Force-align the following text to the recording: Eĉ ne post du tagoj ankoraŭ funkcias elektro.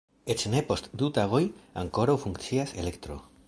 Eĉ 0.35 0.45
ne 0.53 0.61
post 0.69 0.89
du 1.01 1.11
tagoj 1.19 1.43
ankoraŭ 1.85 2.19
funkcias 2.27 2.75
elektro. 2.85 3.23